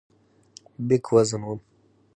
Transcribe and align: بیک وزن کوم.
بیک 0.87 1.05
وزن 1.13 1.41
کوم. 1.45 1.59